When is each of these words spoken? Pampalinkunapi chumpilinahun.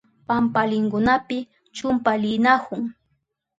Pampalinkunapi 0.27 1.37
chumpilinahun. 1.75 2.81